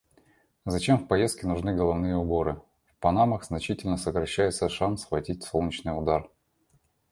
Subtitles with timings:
[0.65, 2.59] Зачем в поездке нужны головные уборы?
[2.87, 6.27] В панамах значительно сокращается шанс схватить солнечный удар.